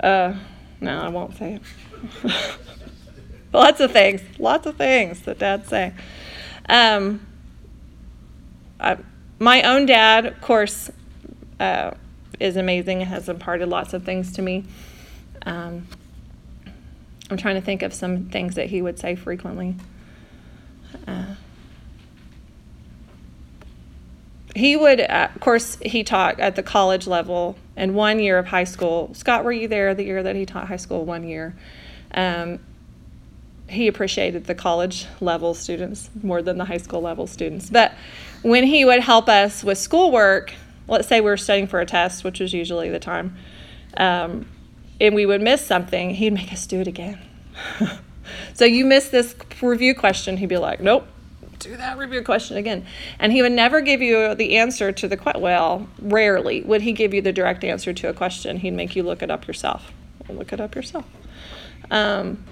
uh, 0.00 0.34
no, 0.80 1.00
I 1.00 1.08
won't 1.08 1.36
say 1.36 1.54
it. 2.24 2.32
lots 3.52 3.80
of 3.80 3.90
things, 3.90 4.20
lots 4.38 4.66
of 4.66 4.76
things 4.76 5.22
that 5.22 5.38
dads 5.38 5.68
say. 5.68 5.94
Um, 6.68 7.26
I, 8.78 8.98
my 9.38 9.62
own 9.62 9.86
dad, 9.86 10.26
of 10.26 10.40
course, 10.42 10.90
uh, 11.58 11.92
is 12.38 12.56
amazing 12.56 13.00
and 13.00 13.08
has 13.08 13.30
imparted 13.30 13.68
lots 13.68 13.94
of 13.94 14.04
things 14.04 14.32
to 14.32 14.42
me. 14.42 14.64
Um, 15.46 15.86
I'm 17.30 17.38
trying 17.38 17.54
to 17.54 17.60
think 17.62 17.82
of 17.82 17.94
some 17.94 18.26
things 18.28 18.56
that 18.56 18.66
he 18.66 18.82
would 18.82 18.98
say 18.98 19.14
frequently. 19.14 19.74
Uh, 21.06 21.34
he 24.56 24.74
would, 24.74 25.00
uh, 25.00 25.28
of 25.34 25.40
course, 25.40 25.76
he 25.84 26.02
taught 26.02 26.40
at 26.40 26.56
the 26.56 26.62
college 26.62 27.06
level 27.06 27.56
and 27.76 27.94
one 27.94 28.18
year 28.18 28.38
of 28.38 28.46
high 28.46 28.64
school. 28.64 29.10
Scott, 29.12 29.44
were 29.44 29.52
you 29.52 29.68
there 29.68 29.94
the 29.94 30.04
year 30.04 30.22
that 30.22 30.34
he 30.34 30.46
taught 30.46 30.68
high 30.68 30.76
school? 30.76 31.04
One 31.04 31.28
year. 31.28 31.54
Um, 32.14 32.60
he 33.68 33.86
appreciated 33.86 34.44
the 34.44 34.54
college 34.54 35.06
level 35.20 35.52
students 35.52 36.08
more 36.22 36.40
than 36.40 36.56
the 36.56 36.64
high 36.64 36.78
school 36.78 37.02
level 37.02 37.26
students. 37.26 37.68
But 37.68 37.92
when 38.42 38.64
he 38.64 38.86
would 38.86 39.00
help 39.00 39.28
us 39.28 39.62
with 39.62 39.76
schoolwork, 39.76 40.54
let's 40.88 41.06
say 41.06 41.20
we 41.20 41.28
were 41.28 41.36
studying 41.36 41.66
for 41.66 41.80
a 41.80 41.86
test, 41.86 42.24
which 42.24 42.40
was 42.40 42.54
usually 42.54 42.88
the 42.88 43.00
time, 43.00 43.36
um, 43.98 44.46
and 45.00 45.14
we 45.14 45.26
would 45.26 45.42
miss 45.42 45.60
something, 45.66 46.10
he'd 46.14 46.32
make 46.32 46.50
us 46.50 46.66
do 46.66 46.80
it 46.80 46.86
again. 46.86 47.18
so 48.54 48.64
you 48.64 48.86
missed 48.86 49.10
this 49.10 49.34
review 49.60 49.94
question, 49.94 50.38
he'd 50.38 50.48
be 50.48 50.56
like, 50.56 50.80
nope, 50.80 51.06
do 51.58 51.76
that 51.76 51.98
review 51.98 52.22
question 52.22 52.56
again. 52.56 52.86
And 53.18 53.32
he 53.32 53.42
would 53.42 53.52
never 53.52 53.80
give 53.80 54.02
you 54.02 54.34
the 54.34 54.56
answer 54.56 54.92
to 54.92 55.08
the 55.08 55.16
question. 55.16 55.42
Well, 55.42 55.88
rarely 56.00 56.62
would 56.62 56.82
he 56.82 56.92
give 56.92 57.14
you 57.14 57.22
the 57.22 57.32
direct 57.32 57.64
answer 57.64 57.92
to 57.92 58.08
a 58.08 58.12
question. 58.12 58.58
He'd 58.58 58.72
make 58.72 58.96
you 58.96 59.02
look 59.02 59.22
it 59.22 59.30
up 59.30 59.46
yourself. 59.46 59.92
Look 60.28 60.52
it 60.52 60.60
up 60.60 60.74
yourself. 60.74 61.04
Um, 61.90 62.44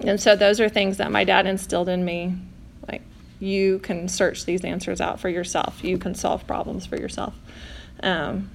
and 0.00 0.20
so 0.20 0.34
those 0.36 0.60
are 0.60 0.68
things 0.68 0.96
that 0.96 1.10
my 1.10 1.24
dad 1.24 1.46
instilled 1.46 1.88
in 1.88 2.04
me 2.04 2.36
Like, 2.88 3.02
you 3.38 3.78
can 3.80 4.08
search 4.08 4.44
these 4.44 4.64
answers 4.64 5.00
out 5.00 5.20
for 5.20 5.28
yourself. 5.28 5.82
You 5.84 5.98
can 5.98 6.14
solve 6.14 6.46
problems 6.46 6.86
for 6.86 6.96
yourself. 6.96 7.34
Um, 8.02 8.50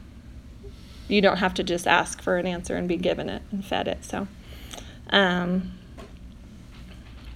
you 1.08 1.22
don't 1.22 1.38
have 1.38 1.54
to 1.56 1.64
just 1.64 1.88
ask 1.88 2.22
for 2.22 2.38
an 2.38 2.48
answer 2.48 2.76
and 2.76 2.88
be 2.88 2.98
given 2.98 3.30
it 3.30 3.44
and 3.52 3.64
fed 3.64 3.88
it. 3.88 4.04
So, 4.04 4.28
um, 5.12 5.72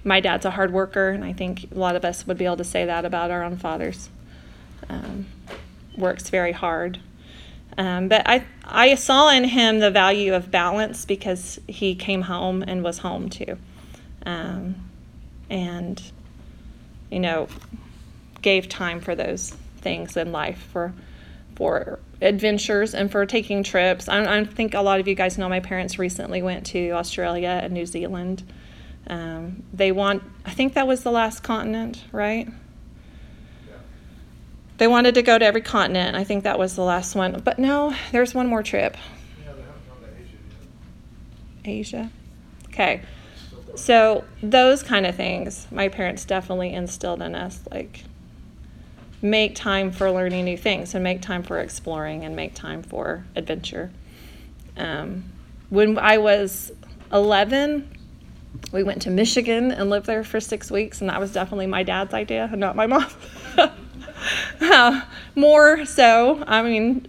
my 0.04 0.20
dad's 0.20 0.46
a 0.46 0.50
hard 0.50 0.72
worker, 0.72 1.10
and 1.10 1.24
I 1.24 1.32
think 1.32 1.70
a 1.72 1.78
lot 1.78 1.96
of 1.96 2.04
us 2.04 2.26
would 2.26 2.38
be 2.38 2.44
able 2.44 2.56
to 2.58 2.64
say 2.64 2.86
that 2.86 3.04
about 3.04 3.30
our 3.30 3.42
own 3.42 3.56
fathers. 3.56 4.08
Um, 4.88 5.26
works 5.96 6.30
very 6.30 6.52
hard. 6.52 6.98
Um, 7.78 8.08
but 8.08 8.28
I, 8.28 8.44
I 8.64 8.94
saw 8.96 9.28
in 9.28 9.44
him 9.44 9.78
the 9.78 9.90
value 9.90 10.34
of 10.34 10.50
balance 10.50 11.04
because 11.04 11.60
he 11.68 11.94
came 11.94 12.22
home 12.22 12.62
and 12.62 12.82
was 12.82 12.98
home 12.98 13.28
too. 13.28 13.56
Um, 14.26 14.74
and 15.48 16.02
you 17.10 17.20
know, 17.20 17.48
gave 18.42 18.68
time 18.68 19.00
for 19.00 19.14
those 19.14 19.50
things 19.78 20.16
in 20.16 20.32
life 20.32 20.68
for 20.72 20.92
for 21.56 21.98
adventures 22.22 22.94
and 22.94 23.10
for 23.10 23.26
taking 23.26 23.62
trips. 23.62 24.08
I, 24.08 24.38
I 24.38 24.44
think 24.44 24.74
a 24.74 24.80
lot 24.80 25.00
of 25.00 25.08
you 25.08 25.14
guys 25.14 25.36
know 25.36 25.48
my 25.48 25.60
parents 25.60 25.98
recently 25.98 26.42
went 26.42 26.66
to 26.66 26.90
Australia 26.90 27.60
and 27.62 27.72
New 27.72 27.86
Zealand. 27.86 28.42
Um, 29.06 29.62
they 29.72 29.92
want, 29.92 30.22
I 30.44 30.50
think 30.50 30.74
that 30.74 30.86
was 30.86 31.02
the 31.02 31.10
last 31.10 31.42
continent, 31.42 32.04
right? 32.12 32.48
They 34.78 34.86
wanted 34.86 35.14
to 35.16 35.22
go 35.22 35.38
to 35.38 35.44
every 35.44 35.60
continent. 35.60 36.16
I 36.16 36.24
think 36.24 36.44
that 36.44 36.58
was 36.58 36.74
the 36.74 36.82
last 36.82 37.14
one. 37.14 37.40
But 37.44 37.58
no, 37.58 37.94
there's 38.12 38.34
one 38.34 38.46
more 38.46 38.62
trip. 38.62 38.96
Asia. 41.64 42.08
Asia. 42.08 42.10
Okay. 42.68 43.02
So 43.74 44.24
those 44.42 44.82
kind 44.82 45.06
of 45.06 45.14
things, 45.14 45.66
my 45.70 45.88
parents 45.88 46.24
definitely 46.24 46.72
instilled 46.72 47.20
in 47.20 47.34
us, 47.34 47.60
like 47.70 48.04
make 49.22 49.54
time 49.54 49.90
for 49.90 50.10
learning 50.10 50.44
new 50.44 50.56
things 50.56 50.94
and 50.94 51.04
make 51.04 51.20
time 51.20 51.42
for 51.42 51.58
exploring 51.58 52.24
and 52.24 52.34
make 52.34 52.54
time 52.54 52.82
for 52.82 53.24
adventure. 53.36 53.90
Um, 54.76 55.24
when 55.68 55.98
I 55.98 56.18
was 56.18 56.72
11, 57.12 57.96
we 58.72 58.82
went 58.82 59.02
to 59.02 59.10
Michigan 59.10 59.72
and 59.72 59.90
lived 59.90 60.06
there 60.06 60.24
for 60.24 60.40
six 60.40 60.70
weeks, 60.70 61.00
and 61.00 61.10
that 61.10 61.20
was 61.20 61.32
definitely 61.32 61.66
my 61.66 61.82
dad's 61.82 62.14
idea, 62.14 62.48
not 62.54 62.76
my 62.76 62.86
mom. 62.86 63.06
uh, 64.60 65.02
more 65.34 65.84
so, 65.84 66.44
I 66.46 66.62
mean, 66.62 67.06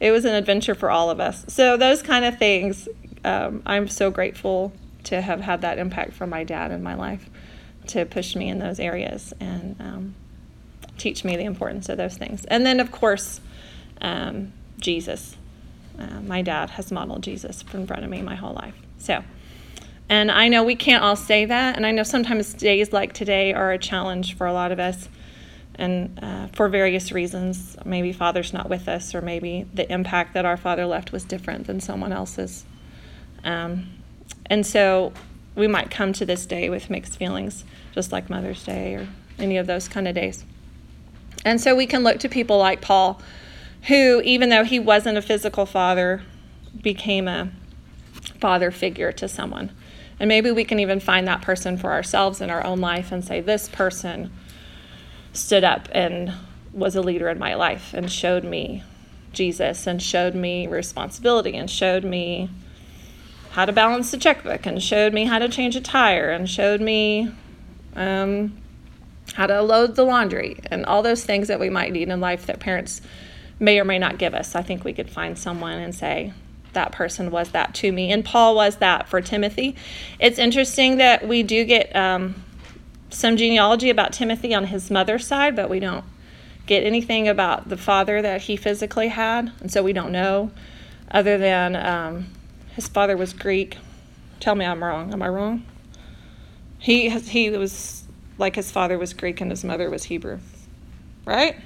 it 0.00 0.10
was 0.10 0.24
an 0.24 0.34
adventure 0.34 0.74
for 0.74 0.90
all 0.90 1.10
of 1.10 1.20
us. 1.20 1.44
So 1.48 1.76
those 1.76 2.02
kind 2.02 2.24
of 2.24 2.38
things, 2.38 2.88
um, 3.24 3.62
I'm 3.64 3.88
so 3.88 4.10
grateful 4.10 4.72
to 5.04 5.20
have 5.20 5.40
had 5.40 5.62
that 5.62 5.78
impact 5.78 6.12
from 6.12 6.30
my 6.30 6.44
dad 6.44 6.70
in 6.70 6.82
my 6.82 6.94
life 6.94 7.30
to 7.88 8.04
push 8.04 8.34
me 8.34 8.48
in 8.48 8.58
those 8.58 8.80
areas 8.80 9.32
and 9.40 9.76
um, 9.80 10.14
teach 10.98 11.24
me 11.24 11.36
the 11.36 11.44
importance 11.44 11.88
of 11.88 11.96
those 11.96 12.16
things. 12.16 12.44
And 12.46 12.66
then, 12.66 12.80
of 12.80 12.90
course, 12.90 13.40
um, 14.00 14.52
Jesus. 14.78 15.36
Uh, 15.98 16.20
my 16.20 16.42
dad 16.42 16.70
has 16.70 16.92
modeled 16.92 17.22
Jesus 17.22 17.64
in 17.72 17.86
front 17.86 18.04
of 18.04 18.10
me 18.10 18.20
my 18.20 18.34
whole 18.34 18.52
life. 18.52 18.74
So, 18.98 19.24
and 20.08 20.30
I 20.30 20.48
know 20.48 20.62
we 20.62 20.76
can't 20.76 21.02
all 21.02 21.16
say 21.16 21.44
that, 21.44 21.76
and 21.76 21.84
I 21.84 21.90
know 21.90 22.02
sometimes 22.02 22.54
days 22.54 22.92
like 22.92 23.12
today 23.12 23.52
are 23.52 23.72
a 23.72 23.78
challenge 23.78 24.36
for 24.36 24.46
a 24.46 24.52
lot 24.52 24.72
of 24.72 24.78
us 24.78 25.08
and 25.74 26.18
uh, 26.22 26.46
for 26.48 26.68
various 26.68 27.12
reasons. 27.12 27.76
Maybe 27.84 28.12
Father's 28.12 28.52
not 28.52 28.68
with 28.68 28.88
us, 28.88 29.14
or 29.14 29.20
maybe 29.20 29.66
the 29.74 29.90
impact 29.92 30.34
that 30.34 30.44
our 30.44 30.56
Father 30.56 30.86
left 30.86 31.12
was 31.12 31.24
different 31.24 31.66
than 31.66 31.80
someone 31.80 32.12
else's. 32.12 32.64
Um, 33.44 33.88
and 34.46 34.64
so 34.64 35.12
we 35.54 35.66
might 35.66 35.90
come 35.90 36.12
to 36.14 36.26
this 36.26 36.46
day 36.46 36.68
with 36.70 36.90
mixed 36.90 37.16
feelings, 37.16 37.64
just 37.92 38.12
like 38.12 38.30
Mother's 38.30 38.64
Day 38.64 38.94
or 38.94 39.08
any 39.38 39.56
of 39.56 39.66
those 39.66 39.88
kind 39.88 40.06
of 40.06 40.14
days. 40.14 40.44
And 41.44 41.60
so 41.60 41.74
we 41.74 41.86
can 41.86 42.02
look 42.02 42.18
to 42.20 42.28
people 42.28 42.58
like 42.58 42.80
Paul, 42.80 43.20
who, 43.88 44.20
even 44.22 44.48
though 44.48 44.64
he 44.64 44.78
wasn't 44.78 45.18
a 45.18 45.22
physical 45.22 45.66
father, 45.66 46.22
became 46.80 47.28
a 47.28 47.50
father 48.40 48.70
figure 48.70 49.12
to 49.12 49.28
someone. 49.28 49.70
And 50.18 50.28
maybe 50.28 50.50
we 50.50 50.64
can 50.64 50.80
even 50.80 51.00
find 51.00 51.26
that 51.28 51.42
person 51.42 51.76
for 51.76 51.92
ourselves 51.92 52.40
in 52.40 52.50
our 52.50 52.64
own 52.64 52.80
life 52.80 53.12
and 53.12 53.24
say, 53.24 53.40
This 53.40 53.68
person 53.68 54.32
stood 55.32 55.64
up 55.64 55.88
and 55.92 56.32
was 56.72 56.96
a 56.96 57.02
leader 57.02 57.28
in 57.28 57.38
my 57.38 57.54
life 57.54 57.92
and 57.94 58.10
showed 58.10 58.44
me 58.44 58.82
Jesus 59.32 59.86
and 59.86 60.02
showed 60.02 60.34
me 60.34 60.66
responsibility 60.66 61.56
and 61.56 61.70
showed 61.70 62.04
me 62.04 62.48
how 63.50 63.64
to 63.64 63.72
balance 63.72 64.10
the 64.10 64.18
checkbook 64.18 64.66
and 64.66 64.82
showed 64.82 65.12
me 65.12 65.24
how 65.24 65.38
to 65.38 65.48
change 65.48 65.76
a 65.76 65.80
tire 65.80 66.30
and 66.30 66.48
showed 66.48 66.80
me 66.80 67.30
um, 67.94 68.56
how 69.34 69.46
to 69.46 69.62
load 69.62 69.96
the 69.96 70.04
laundry 70.04 70.58
and 70.70 70.84
all 70.86 71.02
those 71.02 71.24
things 71.24 71.48
that 71.48 71.60
we 71.60 71.70
might 71.70 71.92
need 71.92 72.08
in 72.08 72.20
life 72.20 72.46
that 72.46 72.60
parents 72.60 73.00
may 73.58 73.80
or 73.80 73.84
may 73.84 73.98
not 73.98 74.18
give 74.18 74.34
us. 74.34 74.54
I 74.54 74.62
think 74.62 74.84
we 74.84 74.92
could 74.92 75.10
find 75.10 75.38
someone 75.38 75.78
and 75.78 75.94
say, 75.94 76.32
that 76.76 76.92
person 76.92 77.32
was 77.32 77.50
that 77.50 77.74
to 77.74 77.90
me. 77.90 78.12
And 78.12 78.24
Paul 78.24 78.54
was 78.54 78.76
that 78.76 79.08
for 79.08 79.20
Timothy. 79.20 79.74
It's 80.20 80.38
interesting 80.38 80.98
that 80.98 81.26
we 81.26 81.42
do 81.42 81.64
get 81.64 81.94
um, 81.96 82.36
some 83.10 83.36
genealogy 83.36 83.90
about 83.90 84.12
Timothy 84.12 84.54
on 84.54 84.66
his 84.66 84.90
mother's 84.90 85.26
side, 85.26 85.56
but 85.56 85.68
we 85.68 85.80
don't 85.80 86.04
get 86.66 86.84
anything 86.84 87.28
about 87.28 87.68
the 87.68 87.76
father 87.76 88.22
that 88.22 88.42
he 88.42 88.56
physically 88.56 89.08
had. 89.08 89.52
And 89.60 89.70
so 89.72 89.82
we 89.82 89.92
don't 89.92 90.12
know, 90.12 90.50
other 91.10 91.38
than 91.38 91.76
um, 91.76 92.26
his 92.74 92.88
father 92.88 93.16
was 93.16 93.32
Greek. 93.32 93.78
Tell 94.40 94.54
me 94.54 94.64
I'm 94.64 94.82
wrong. 94.82 95.12
Am 95.12 95.22
I 95.22 95.28
wrong? 95.28 95.64
He, 96.78 97.08
he 97.08 97.50
was 97.50 98.04
like 98.38 98.54
his 98.54 98.70
father 98.70 98.98
was 98.98 99.14
Greek 99.14 99.40
and 99.40 99.50
his 99.50 99.64
mother 99.64 99.88
was 99.88 100.04
Hebrew. 100.04 100.38
Right? 101.24 101.56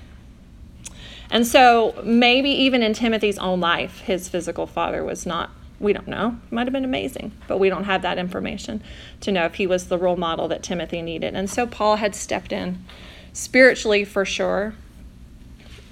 And 1.31 1.47
so 1.47 2.01
maybe 2.03 2.51
even 2.51 2.83
in 2.83 2.93
Timothy's 2.93 3.39
own 3.39 3.61
life, 3.61 4.01
his 4.01 4.29
physical 4.29 4.67
father 4.67 5.05
was 5.05 5.25
not, 5.25 5.51
we 5.79 5.93
don't 5.93 6.09
know, 6.09 6.39
might 6.51 6.67
have 6.67 6.73
been 6.73 6.85
amazing, 6.85 7.33
but 7.47 7.59
we 7.59 7.69
don't 7.69 7.85
have 7.85 8.03
that 8.03 8.19
information 8.19 8.83
to 9.21 9.31
know 9.31 9.45
if 9.45 9.55
he 9.55 9.67
was 9.67 9.87
the 9.87 9.99
role 9.99 10.17
model 10.17 10.49
that 10.49 10.63
Timothy 10.63 11.03
needed. 11.03 11.35
And 11.35 11.49
so 11.49 11.67
Paul 11.67 11.97
had 11.97 12.15
stepped 12.15 12.53
in 12.53 12.85
spiritually 13.33 14.05
for 14.05 14.25
sure 14.25 14.75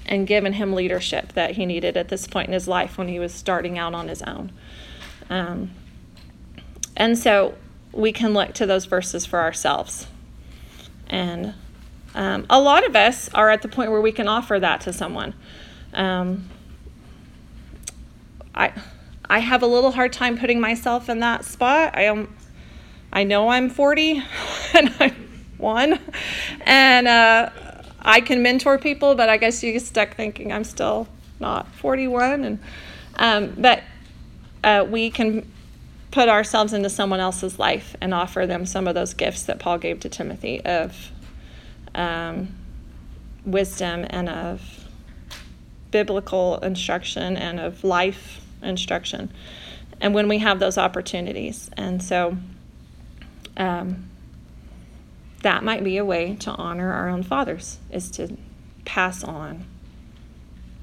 and 0.07 0.27
given 0.27 0.55
him 0.55 0.73
leadership 0.73 1.33
that 1.35 1.53
he 1.53 1.67
needed 1.67 1.97
at 1.97 2.09
this 2.09 2.27
point 2.27 2.49
in 2.49 2.55
his 2.55 2.67
life 2.67 2.99
when 2.99 3.09
he 3.09 3.19
was 3.19 3.33
starting 3.33 3.79
out 3.79 3.95
on 3.95 4.09
his 4.09 4.23
own. 4.23 4.51
Um, 5.31 5.71
and 6.97 7.17
so 7.17 7.55
we 7.93 8.11
can 8.11 8.35
look 8.35 8.55
to 8.55 8.67
those 8.67 8.87
verses 8.87 9.25
for 9.27 9.39
ourselves. 9.39 10.09
And 11.07 11.55
um, 12.19 12.47
a 12.51 12.61
lot 12.61 12.85
of 12.85 12.97
us 12.97 13.29
are 13.33 13.49
at 13.49 13.63
the 13.63 13.69
point 13.69 13.93
where 13.93 14.01
we 14.01 14.11
can 14.11 14.27
offer 14.27 14.59
that 14.59 14.81
to 14.83 14.93
someone. 14.93 15.35
Um, 15.95 16.49
I, 18.53 18.73
I 19.31 19.39
have 19.39 19.63
a 19.63 19.69
little 19.69 19.93
hard 19.93 20.13
time 20.13 20.37
putting 20.37 20.61
myself 20.61 21.09
in 21.09 21.21
that 21.21 21.45
spot. 21.45 21.97
I 21.97 22.03
am, 22.03 22.37
I 23.13 23.23
know 23.23 23.51
I'm 23.51 23.71
40 23.71 24.21
and 24.75 24.93
I'm 24.99 25.15
one, 25.59 26.01
and 26.63 27.07
uh, 27.07 27.51
I 28.01 28.21
can 28.21 28.43
mentor 28.43 28.79
people, 28.79 29.15
but 29.15 29.29
I 29.29 29.37
guess 29.37 29.63
you 29.63 29.71
get 29.71 29.83
stuck 29.83 30.17
thinking 30.17 30.53
I'm 30.53 30.65
still 30.65 31.07
not 31.39 31.73
41. 31.75 32.45
And 32.45 32.59
um, 33.15 33.55
but 33.57 33.85
uh, 34.65 34.85
we 34.91 35.11
can 35.11 35.49
put 36.11 36.29
ourselves 36.29 36.73
into 36.73 36.91
someone 36.91 37.21
else's 37.21 37.61
life 37.61 37.95
and 38.01 38.13
offer 38.13 38.45
them 38.45 38.67
some 38.67 38.89
of 38.89 38.97
those 38.97 39.15
gifts 39.15 39.45
that 39.45 39.61
Paul 39.61 39.79
gave 39.79 40.01
to 40.01 40.09
Timothy 40.09 40.65
of 40.65 41.13
um, 41.99 42.55
wisdom 43.45 44.07
and 44.09 44.29
of 44.29 44.89
biblical 45.91 46.59
instruction 46.59 47.37
and 47.37 47.59
of 47.59 47.83
life 47.83 48.41
instruction. 48.63 49.31
And 50.01 50.15
when 50.15 50.29
we 50.29 50.39
have 50.39 50.61
those 50.61 50.79
opportunities. 50.79 51.71
And 51.77 52.03
so 52.03 52.37
um, 53.57 54.09
that 55.43 55.65
might 55.65 55.83
be 55.83 55.97
a 55.97 56.05
way 56.05 56.37
to 56.37 56.53
honor 56.53 56.93
our 56.93 57.09
own 57.09 57.25
fathers, 57.25 57.79
is 57.91 58.11
to 58.13 58.37
pass 58.85 59.25
on 59.25 59.65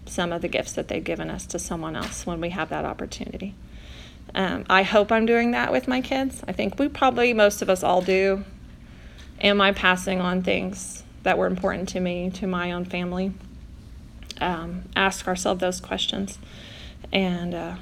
some 0.05 0.31
of 0.33 0.41
the 0.41 0.47
gifts 0.47 0.73
that 0.73 0.89
they've 0.89 1.03
given 1.03 1.29
us 1.29 1.45
to 1.47 1.59
someone 1.59 1.95
else 1.95 2.25
when 2.25 2.41
we 2.41 2.49
have 2.49 2.69
that 2.69 2.83
opportunity. 2.83 3.55
Um, 4.33 4.65
I 4.69 4.83
hope 4.83 5.11
I'm 5.11 5.25
doing 5.25 5.51
that 5.51 5.71
with 5.71 5.87
my 5.87 6.01
kids. 6.01 6.43
I 6.47 6.51
think 6.51 6.77
we 6.77 6.89
probably, 6.89 7.31
most 7.33 7.61
of 7.61 7.69
us 7.69 7.83
all 7.83 8.01
do. 8.01 8.43
Am 9.39 9.61
I 9.61 9.71
passing 9.71 10.19
on 10.19 10.43
things 10.43 11.04
that 11.25 11.37
were 11.37 11.47
important 11.47 11.89
to 11.89 11.99
me, 11.99 12.29
to 12.29 12.47
my 12.47 12.71
own 12.71 12.85
family? 12.85 13.33
Um, 14.39 14.83
ask 14.95 15.27
ourselves 15.27 15.59
those 15.59 15.81
questions. 15.81 16.37
And 17.11 17.53
uh, 17.53 17.75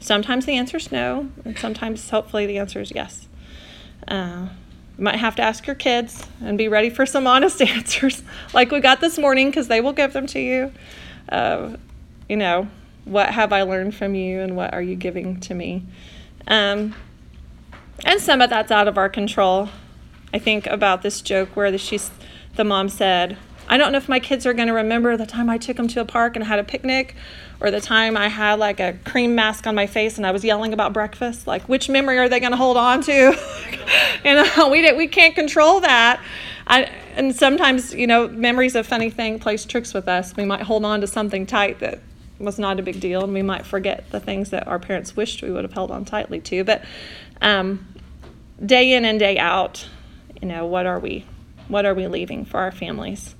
sometimes 0.00 0.44
the 0.44 0.56
answer 0.56 0.76
is 0.76 0.90
no, 0.90 1.30
and 1.44 1.58
sometimes, 1.58 2.10
hopefully, 2.10 2.46
the 2.46 2.58
answer 2.58 2.80
is 2.80 2.92
yes. 2.94 3.28
Uh, 4.06 4.48
you 4.98 5.04
might 5.04 5.16
have 5.16 5.36
to 5.36 5.42
ask 5.42 5.66
your 5.66 5.76
kids 5.76 6.26
and 6.40 6.58
be 6.58 6.68
ready 6.68 6.90
for 6.90 7.06
some 7.06 7.26
honest 7.34 7.62
answers, 7.62 8.22
like 8.52 8.70
we 8.70 8.80
got 8.80 9.00
this 9.00 9.16
morning, 9.16 9.50
because 9.50 9.68
they 9.68 9.80
will 9.80 9.92
give 9.92 10.12
them 10.12 10.26
to 10.28 10.40
you. 10.40 10.72
Uh, 11.28 11.76
you 12.28 12.36
know, 12.36 12.68
what 13.04 13.30
have 13.30 13.52
I 13.52 13.62
learned 13.62 13.94
from 13.94 14.14
you, 14.14 14.40
and 14.40 14.56
what 14.56 14.74
are 14.74 14.82
you 14.82 14.96
giving 14.96 15.38
to 15.40 15.54
me? 15.54 15.84
Um, 16.48 16.94
and 18.04 18.20
some 18.20 18.40
of 18.40 18.50
that's 18.50 18.72
out 18.72 18.88
of 18.88 18.98
our 18.98 19.08
control. 19.08 19.68
I 20.34 20.40
think 20.40 20.66
about 20.66 21.02
this 21.02 21.20
joke 21.20 21.50
where 21.54 21.70
the, 21.70 21.78
she's, 21.78 22.10
the 22.56 22.64
mom 22.64 22.88
said, 22.88 23.38
I 23.68 23.76
don't 23.76 23.92
know 23.92 23.98
if 23.98 24.08
my 24.08 24.18
kids 24.18 24.44
are 24.46 24.52
going 24.52 24.66
to 24.66 24.74
remember 24.74 25.16
the 25.16 25.26
time 25.26 25.48
I 25.48 25.58
took 25.58 25.76
them 25.76 25.86
to 25.86 26.00
a 26.00 26.04
park 26.04 26.34
and 26.34 26.44
had 26.44 26.58
a 26.58 26.64
picnic 26.64 27.14
or 27.60 27.70
the 27.70 27.80
time 27.80 28.16
I 28.16 28.26
had 28.26 28.58
like 28.58 28.80
a 28.80 28.98
cream 29.04 29.36
mask 29.36 29.68
on 29.68 29.76
my 29.76 29.86
face 29.86 30.16
and 30.16 30.26
I 30.26 30.32
was 30.32 30.44
yelling 30.44 30.72
about 30.72 30.92
breakfast. 30.92 31.46
Like, 31.46 31.68
which 31.68 31.88
memory 31.88 32.18
are 32.18 32.28
they 32.28 32.40
going 32.40 32.50
to 32.50 32.56
hold 32.56 32.76
on 32.76 33.00
to? 33.02 33.12
you 34.24 34.34
know, 34.34 34.68
we, 34.72 34.92
we 34.94 35.06
can't 35.06 35.36
control 35.36 35.78
that. 35.80 36.20
I, 36.66 36.90
and 37.14 37.32
sometimes, 37.32 37.94
you 37.94 38.08
know, 38.08 38.26
memories 38.26 38.74
a 38.74 38.82
funny 38.82 39.10
thing, 39.10 39.38
plays 39.38 39.64
tricks 39.64 39.94
with 39.94 40.08
us. 40.08 40.34
We 40.36 40.44
might 40.44 40.62
hold 40.62 40.84
on 40.84 41.00
to 41.02 41.06
something 41.06 41.46
tight 41.46 41.78
that 41.78 42.00
was 42.40 42.58
not 42.58 42.80
a 42.80 42.82
big 42.82 42.98
deal 42.98 43.22
and 43.22 43.32
we 43.32 43.42
might 43.42 43.64
forget 43.64 44.10
the 44.10 44.18
things 44.18 44.50
that 44.50 44.66
our 44.66 44.80
parents 44.80 45.14
wished 45.14 45.42
we 45.42 45.52
would 45.52 45.62
have 45.62 45.74
held 45.74 45.92
on 45.92 46.04
tightly 46.04 46.40
to. 46.40 46.64
But 46.64 46.84
um, 47.40 47.86
day 48.66 48.94
in 48.94 49.04
and 49.04 49.20
day 49.20 49.38
out, 49.38 49.86
you 50.44 50.50
know, 50.50 50.66
what 50.66 50.84
are 50.84 50.98
we 50.98 51.24
What 51.68 51.86
are 51.86 51.94
we 51.94 52.06
leaving 52.06 52.44
for 52.44 52.58
our 52.58 52.70
families? 52.70 53.34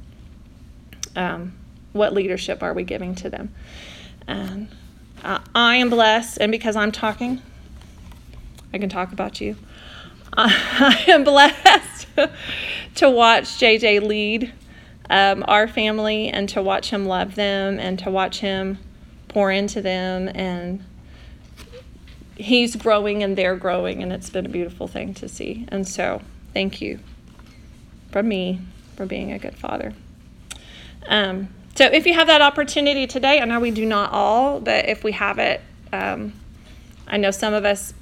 Um, 1.15 1.53
what 1.93 2.15
leadership 2.15 2.63
are 2.63 2.73
we 2.73 2.83
giving 2.83 3.15
to 3.17 3.29
them? 3.29 3.55
And 4.27 4.69
uh, 5.23 5.41
I 5.55 5.77
am 5.77 5.91
blessed, 5.91 6.39
and 6.41 6.51
because 6.51 6.77
I'm 6.77 6.93
talking, 6.93 7.43
I 8.73 8.79
can 8.79 8.89
talk 8.89 9.13
about 9.13 9.39
you. 9.39 9.57
I 10.33 11.05
am 11.07 11.25
blessed 11.25 12.07
to 12.95 13.11
watch 13.11 13.45
JJ 13.45 14.01
lead 14.09 14.55
um, 15.11 15.45
our 15.47 15.69
family 15.69 16.31
and 16.31 16.49
to 16.49 16.63
watch 16.63 16.89
him 16.89 17.05
love 17.05 17.35
them 17.35 17.79
and 17.79 17.99
to 17.99 18.11
watch 18.11 18.39
him 18.39 18.79
pour 19.29 19.51
into 19.51 19.83
them. 19.83 20.31
And 20.35 20.83
he's 22.35 22.77
growing 22.77 23.23
and 23.23 23.37
they're 23.37 23.57
growing, 23.57 24.03
and 24.03 24.11
it's 24.11 24.31
been 24.31 24.47
a 24.47 24.49
beautiful 24.49 24.89
thing 24.89 25.13
to 25.13 25.29
see. 25.29 25.67
And 25.69 25.87
so, 25.87 26.23
thank 26.55 26.81
you 26.81 27.01
from 28.11 28.29
me 28.29 28.61
for 28.97 29.05
being 29.05 29.33
a 29.33 29.39
good 29.39 29.57
father. 29.57 29.93
Um, 31.09 31.49
so, 31.75 31.87
if 31.87 32.07
you 32.07 32.15
have 32.15 32.29
that 32.29 32.41
opportunity 32.41 33.07
today, 33.07 33.41
I 33.41 33.45
know 33.45 33.59
we 33.59 33.73
do 33.73 33.85
not 33.85 34.13
all, 34.13 34.61
but 34.61 34.89
if 34.89 35.03
we 35.03 35.13
have 35.13 35.39
it, 35.39 35.61
um, 35.93 36.33
I 37.07 37.17
know 37.17 37.33
some 37.33 37.53
of 37.53 37.65
us 37.65 37.93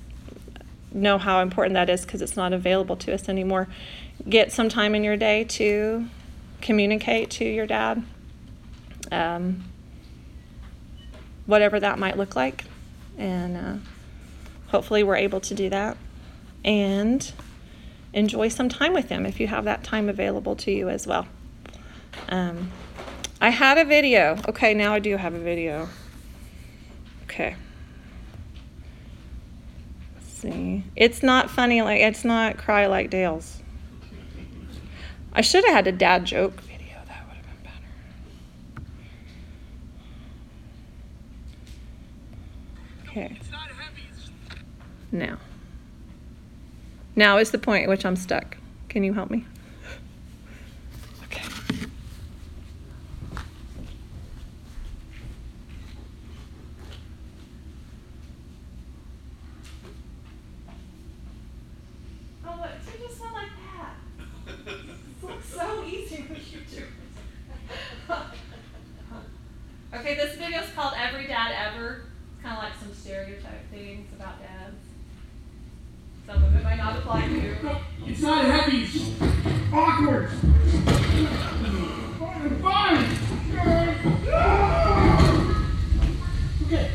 know 0.93 1.17
how 1.17 1.41
important 1.41 1.75
that 1.75 1.89
is 1.89 2.03
because 2.03 2.21
it's 2.21 2.37
not 2.37 2.53
available 2.53 2.97
to 2.97 3.15
us 3.15 3.29
anymore. 3.29 3.67
Get 4.29 4.53
some 4.53 4.69
time 4.69 4.95
in 4.95 5.03
your 5.03 5.17
day 5.17 5.45
to 5.45 6.07
communicate 6.61 7.31
to 7.31 7.45
your 7.47 7.67
dad, 7.67 8.05
um, 9.11 9.65
whatever 11.47 11.81
that 11.81 11.99
might 11.99 12.19
look 12.19 12.37
like. 12.37 12.65
And 13.17 13.57
uh, 13.57 13.75
hopefully, 14.69 15.03
we're 15.03 15.17
able 15.17 15.41
to 15.41 15.55
do 15.55 15.71
that 15.71 15.97
and 16.65 17.33
enjoy 18.13 18.49
some 18.49 18.69
time 18.69 18.93
with 18.93 19.09
him 19.09 19.27
if 19.27 19.41
you 19.41 19.47
have 19.47 19.65
that 19.65 19.83
time 19.83 20.09
available 20.09 20.57
to 20.57 20.71
you 20.71 20.89
as 20.89 21.07
well. 21.07 21.27
Um, 22.29 22.71
I 23.41 23.51
had 23.51 23.79
a 23.79 23.85
video. 23.85 24.39
Okay, 24.49 24.75
now 24.75 24.95
I 24.95 24.99
do 24.99 25.17
have 25.17 25.35
a 25.35 25.39
video. 25.39 25.89
Okay. 27.25 27.57
Let's 30.15 30.33
see. 30.33 30.85
It's 30.95 31.23
not 31.23 31.51
funny 31.51 31.83
like 31.83 32.01
it's 32.01 32.25
not 32.25 32.59
cry 32.59 32.87
like 32.87 33.11
Dale's. 33.11 33.63
I 35.33 35.41
should 35.41 35.65
have 35.65 35.75
had 35.75 35.87
a 35.87 35.93
dad 35.93 36.27
joke 36.27 36.61
video. 36.61 36.99
That 37.09 37.27
would 37.27 37.37
have 37.37 37.47
been 37.47 37.71
better. 43.15 43.31
Okay. 43.31 43.39
Now. 45.11 45.39
Now 47.15 47.37
is 47.39 47.51
the 47.51 47.59
point 47.59 47.85
at 47.85 47.89
which 47.89 48.07
I'm 48.07 48.17
stuck. 48.17 48.57
Can 48.89 49.05
you 49.05 49.13
help 49.13 49.31
me? 49.31 49.45
Okay. 51.25 51.43
Oh, 62.47 62.67
just 62.99 63.21
like 63.21 63.49
that. 63.77 63.95
It 64.67 64.79
looks 65.23 65.49
so 65.49 65.85
easy 65.85 66.25
you 66.51 66.61
do 66.71 66.85
okay, 69.95 70.15
this 70.15 70.37
video 70.37 70.63
is 70.63 70.71
called 70.71 70.95
Every 70.97 71.27
Dad 71.27 71.53
Ever. 71.53 72.05
It's 72.35 72.43
kind 72.43 72.57
of 72.57 72.65
like 72.65 72.73
some 72.81 72.93
stereotype 72.95 73.71
things 73.71 74.09
about 74.15 74.41
dads. 74.41 74.92
Some 76.27 76.45
of 76.45 76.55
it 76.55 76.63
might 76.63 76.77
not 76.77 76.99
apply 76.99 77.27
to 77.27 77.35
you. 77.35 77.57
It's 78.07 78.21
not 78.23 78.45
heavy. 78.45 78.85
It's 78.85 78.93
just 78.93 79.11
awkward. 79.73 80.31
Fine. 82.61 82.61
Fine. 82.63 83.05
Okay. 86.67 86.91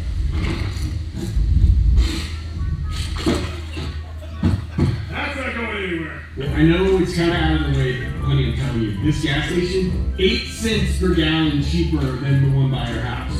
That's 5.12 5.36
not 5.36 5.56
going 5.56 5.84
anywhere. 5.84 6.22
I 6.56 6.64
know 6.64 6.98
it's 7.00 7.16
kind 7.16 7.32
of 7.32 7.38
out 7.38 7.56
of 7.62 7.74
the 7.74 7.80
way, 7.80 8.00
but 8.00 8.10
honey, 8.22 8.52
I'm 8.52 8.58
telling 8.58 8.82
you, 8.82 8.92
this 9.04 9.22
gas 9.24 9.50
station, 9.50 10.16
eight 10.18 10.48
cents 10.48 11.00
per 11.00 11.14
gallon 11.14 11.62
cheaper 11.64 11.98
than 11.98 12.50
the 12.50 12.58
one 12.58 12.72
by 12.72 12.90
your 12.90 13.02
house. 13.02 13.38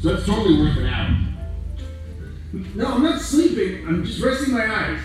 So 0.00 0.14
that's 0.14 0.26
totally 0.26 0.58
worth 0.60 0.78
it 0.78 0.86
out. 0.86 1.25
No, 2.74 2.86
I'm 2.86 3.02
not 3.02 3.20
sleeping. 3.20 3.86
I'm 3.86 4.02
just 4.02 4.22
resting 4.22 4.54
my 4.54 4.66
eyes. 4.66 5.00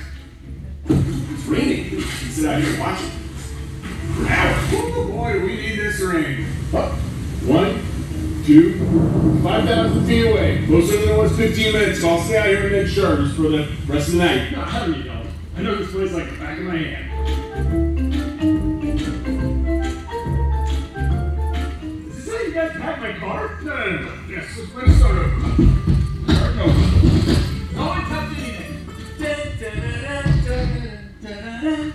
It's 0.85 1.45
raining. 1.47 1.91
You 1.91 1.97
can 1.97 2.29
sit 2.29 2.45
out 2.45 2.61
here 2.61 2.71
and 2.71 2.79
watch 2.79 3.01
it. 3.01 3.09
For 3.09 4.27
hours. 4.27 4.69
Oh 4.73 5.07
boy, 5.11 5.41
we 5.41 5.55
need 5.57 5.77
this 5.77 5.99
rain. 5.99 6.45
Up. 6.73 6.93
One, 7.43 7.83
two, 8.45 9.41
5,000 9.43 10.05
feet 10.05 10.27
away. 10.27 10.65
Closer 10.65 10.97
than 10.97 11.09
it 11.09 11.17
was 11.17 11.35
15 11.35 11.73
minutes. 11.73 11.99
So 11.99 12.09
I'll 12.09 12.21
stay 12.21 12.37
out 12.37 12.45
here 12.45 12.63
and 12.63 12.71
make 12.71 12.87
sure 12.87 13.17
just 13.17 13.35
for 13.35 13.49
the 13.49 13.69
rest 13.85 14.07
of 14.07 14.13
the 14.13 14.19
night. 14.19 14.51
No, 14.53 14.61
how 14.61 14.85
do 14.85 14.93
you 14.93 15.03
know? 15.03 15.25
I 15.57 15.61
know 15.61 15.75
this 15.75 15.91
place 15.91 16.13
like 16.13 16.31
the 16.31 16.37
back 16.37 16.57
of 16.57 16.63
my 16.63 16.77
hand. 16.77 17.29
Is 22.07 22.25
this 22.25 22.33
how 22.33 22.41
you 22.43 22.53
guys 22.53 22.71
pack 22.77 23.01
my 23.01 23.11
car? 23.19 23.59
No, 23.61 23.75
no, 23.75 24.01
no. 24.03 24.13
Yes, 24.29 24.57
let's, 24.73 25.80
Oh 31.63 31.93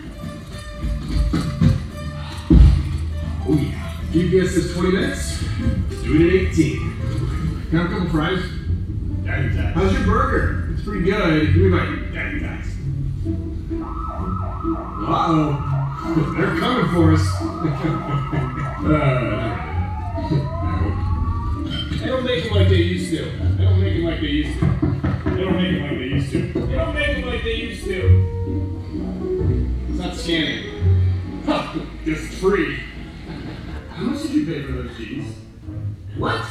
yeah. 3.48 3.96
GPS 4.12 4.50
says 4.50 4.72
20 4.74 4.92
minutes. 4.92 5.40
Do 6.04 6.14
it 6.14 6.20
in 6.20 6.46
18. 6.50 6.76
Can 7.70 7.78
I 7.78 7.82
have 7.82 7.90
a 7.90 7.94
couple 7.94 8.10
fries? 8.10 8.44
Daddy 9.24 9.56
tax. 9.56 9.74
How's 9.74 9.92
your 9.92 10.04
burger? 10.04 10.68
It's 10.72 10.84
pretty 10.84 11.04
good. 11.04 11.54
Give 11.54 11.62
me 11.62 11.68
my 11.70 11.84
daddy 12.14 12.38
tax. 12.38 12.68
Uh-oh. 15.02 15.72
They're 16.38 16.58
coming 16.60 16.88
for 16.94 17.12
us. 17.14 17.26
uh, 18.86 19.02
they 21.98 22.06
don't 22.06 22.24
make 22.24 22.44
it 22.44 22.52
like 22.52 22.68
they 22.68 22.76
used 22.76 23.10
to. 23.10 23.24
They 23.56 23.64
don't 23.64 23.80
make 23.80 23.96
it 23.96 24.04
like 24.04 24.20
they 24.20 24.28
used 24.28 24.60
to. 24.60 24.66
They 25.24 25.40
don't 25.42 25.56
make 25.56 25.72
them 25.72 25.82
like 25.82 25.98
they 25.98 26.06
used 26.06 26.30
to. 26.30 26.52
They 26.52 26.76
don't 26.76 26.94
make 26.94 27.16
them 27.16 27.26
like 27.26 27.42
they 27.42 27.54
used 27.56 27.84
to. 27.86 28.35
It's 30.28 30.34
scanning. 30.34 31.44
Huh, 31.46 31.78
it's 32.04 32.38
free. 32.38 32.80
How 33.90 34.02
much 34.02 34.22
did 34.22 34.32
you 34.32 34.46
pay 34.46 34.62
for 34.62 34.72
those 34.72 34.96
jeans? 34.96 35.36
What? 36.16 36.44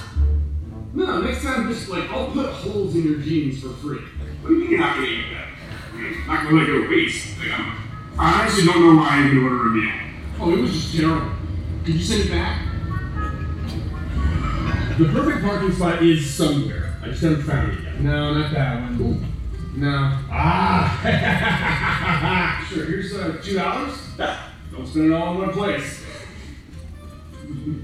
No, 0.93 1.21
next 1.21 1.43
time 1.43 1.67
just 1.67 1.89
like 1.89 2.09
I'll 2.09 2.31
put 2.31 2.53
holes 2.53 2.95
in 2.95 3.03
your 3.03 3.19
jeans 3.19 3.61
for 3.61 3.71
free. 3.71 3.99
What 3.99 4.47
do 4.47 4.53
you 4.53 4.61
mean 4.61 4.69
you're 4.71 4.79
not 4.79 4.95
gonna 4.95 5.07
eat 5.07 5.25
that? 5.33 5.47
I 5.91 5.97
mean, 5.97 6.25
not 6.25 6.43
gonna 6.45 6.55
let 6.55 6.69
it 6.69 6.83
go 6.83 6.89
waste. 6.89 7.37
Like, 7.37 7.59
I'm, 7.59 7.77
I 8.17 8.45
actually 8.45 8.65
don't 8.65 8.81
know 8.81 9.01
why 9.01 9.09
I 9.09 9.23
didn't 9.23 9.43
order 9.43 9.67
a 9.67 9.69
meal. 9.71 9.93
Oh, 10.39 10.53
it 10.53 10.61
was 10.61 10.71
just 10.71 10.95
terrible. 10.95 11.31
Could 11.83 11.95
you 11.95 12.01
send 12.01 12.21
it 12.21 12.29
back? 12.31 12.65
The 14.97 15.05
perfect 15.11 15.43
parking 15.43 15.73
spot 15.73 16.01
is 16.01 16.33
somewhere. 16.33 16.97
I 17.03 17.07
just 17.07 17.21
haven't 17.21 17.43
found 17.43 17.73
it 17.73 17.83
yet. 17.83 17.99
No, 17.99 18.35
not 18.35 18.53
that 18.53 18.79
one. 18.79 19.01
Ooh. 19.01 19.34
No. 19.77 20.19
Ah! 20.31 20.95
sure, 22.69 22.85
here's 22.85 23.13
uh, 23.13 23.41
two 23.43 23.55
dollars. 23.55 23.97
Don't 24.71 24.87
spend 24.87 25.07
it 25.07 25.13
all 25.13 25.33
in 25.33 25.39
one 25.39 25.51
place. 25.51 26.01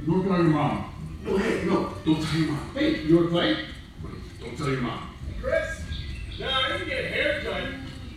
Don't 0.06 0.26
tell 0.26 0.38
your 0.38 0.46
mom. 0.46 0.94
No, 1.26 1.38
hey, 1.38 1.66
no, 1.66 1.94
don't 2.06 2.22
tell 2.24 2.40
your 2.40 2.52
mom. 2.52 2.72
Hey, 2.74 3.02
you 3.02 3.18
wanna 3.18 3.28
play? 3.28 3.54
Wait, 3.56 4.14
don't 4.40 4.58
tell 4.58 4.70
your 4.70 4.80
mom. 4.82 5.10
Chris, 5.42 5.82
now 6.40 6.62
I 6.62 6.68
didn't 6.70 6.88
get 6.88 7.04
a 7.04 7.08
haircut. 7.10 7.64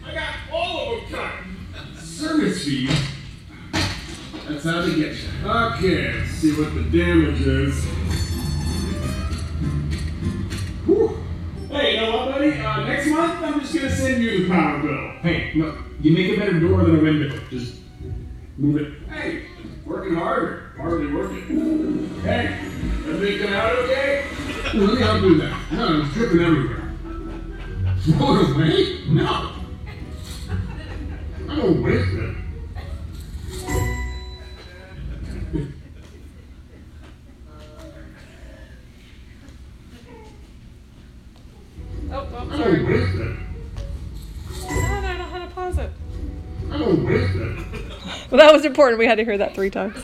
I 0.07 0.15
got 0.15 0.35
all 0.53 0.95
of 0.95 1.11
them 1.11 1.21
cut. 1.21 2.01
Service 2.01 2.65
fees. 2.65 2.97
That's 4.49 4.63
how 4.63 4.83
they 4.83 4.95
get 4.95 5.17
you. 5.17 5.29
Okay, 5.45 6.13
let's 6.13 6.31
see 6.31 6.53
what 6.53 6.75
the 6.75 6.83
damage 6.83 7.41
is. 7.41 8.04
You 14.25 14.43
the 14.45 14.49
power 14.49 14.81
bill. 14.81 15.11
Hey, 15.23 15.53
no, 15.55 15.77
you 16.01 16.13
make 16.13 16.37
a 16.37 16.41
better 16.41 16.59
door 16.59 16.85
than 16.85 16.99
a 16.99 17.03
window. 17.03 17.39
Just 17.51 17.77
move 18.57 18.77
it. 18.81 19.09
Hey, 19.09 19.47
working 19.85 20.15
harder, 20.15 20.73
hardly 20.77 21.13
working. 21.13 22.21
Hey, 22.23 22.59
everything 23.07 23.47
come 23.47 23.53
out 23.53 23.73
okay? 23.81 24.27
Well, 24.75 24.85
let 24.85 24.95
me 24.95 25.03
help 25.03 25.21
do 25.21 25.39
that. 25.39 25.73
No, 25.73 26.01
it's 26.01 26.15
dripping 26.15 26.41
everywhere. 26.41 26.81
Throw 28.03 28.41
it 28.41 28.51
away? 28.51 29.05
No. 29.09 29.53
I 31.49 31.57
don't 31.57 31.83
waste 31.83 32.15
it. 32.15 32.24
Well, 48.35 48.45
that 48.45 48.53
was 48.53 48.65
important. 48.65 48.99
We 48.99 49.07
had 49.07 49.19
to 49.19 49.25
hear 49.25 49.39
that 49.39 49.55
three 49.55 49.71
times. 49.71 49.95